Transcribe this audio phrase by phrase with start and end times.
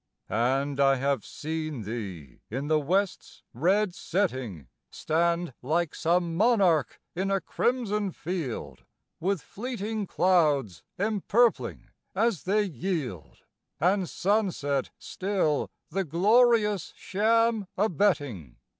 [0.29, 7.29] And I have seen thee in the West's red setting Stand like some Monarch in
[7.29, 8.83] a crimson field,
[9.19, 13.43] With fleeing clouds empurpling as they yield.
[13.79, 18.57] And sunset still the glorious sham abetting.